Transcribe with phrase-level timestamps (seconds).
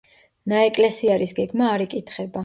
[0.53, 2.39] ნაეკლესიარის გეგმა არ იკითხება.